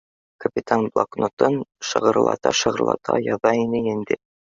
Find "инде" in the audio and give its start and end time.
3.93-4.19